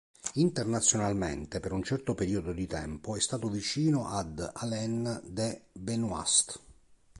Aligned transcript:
Internazionalmente 0.33 1.59
per 1.59 1.71
un 1.73 1.83
certo 1.83 2.15
periodo 2.15 2.53
di 2.53 2.65
tempo 2.65 3.15
è 3.15 3.19
stato 3.19 3.49
vicino 3.49 4.07
ad 4.07 4.49
Alain 4.55 5.21
de 5.25 5.65
Benoist. 5.71 6.59